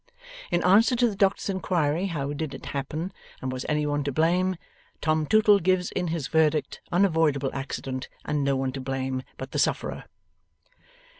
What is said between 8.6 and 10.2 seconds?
to blame but the sufferer.